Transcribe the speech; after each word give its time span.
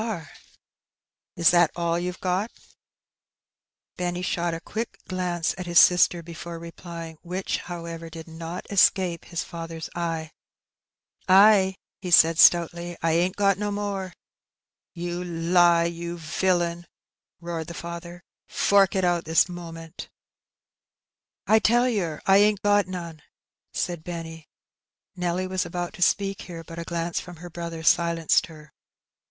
"la 0.01 0.25
that 1.35 1.69
all 1.75 1.99
you've 1.99 2.19
got?" 2.21 2.49
Addleb's 2.49 2.65
Hall. 2.65 3.97
19 3.97 3.97
Benny 4.13 4.21
shot 4.23 4.53
a 4.55 4.59
quick 4.59 4.97
glance 5.07 5.53
at 5.59 5.67
his 5.67 5.77
sister 5.77 6.23
before 6.23 6.57
replying, 6.57 7.19
which, 7.21 7.57
however, 7.59 8.09
did 8.09 8.27
not 8.27 8.65
escape 8.71 9.25
his 9.25 9.43
father's 9.43 9.91
eye. 9.93 10.31
^^ 11.27 11.27
Aj" 11.29 11.75
he 11.99 12.09
said, 12.09 12.39
stoutly; 12.39 12.97
"I 13.03 13.11
ain't 13.11 13.35
got 13.35 13.59
no 13.59 13.69
more." 13.69 14.07
'^ 14.07 14.11
You 14.95 15.23
lie, 15.23 15.83
you 15.83 16.17
villain!" 16.17 16.87
roared 17.39 17.67
the 17.67 17.75
father;" 17.75 18.23
fork 18.47 18.95
it 18.95 19.05
out 19.05 19.25
this 19.25 19.47
moment.'' 19.47 20.09
^' 20.09 20.09
I 21.53 21.59
tell 21.59 21.87
yer 21.87 22.21
I 22.25 22.37
ain't 22.37 22.63
got 22.63 22.87
none," 22.87 23.21
said 23.71 24.03
Benny. 24.03 24.49
Nelly 25.15 25.45
was 25.45 25.63
about 25.63 25.93
to 25.93 26.01
speak 26.01 26.41
here, 26.41 26.63
but 26.63 26.79
a 26.79 26.83
glance 26.85 27.19
from 27.19 27.35
her 27.35 27.51
brother 27.51 27.83
silenced 27.83 28.47
her. 28.47 28.73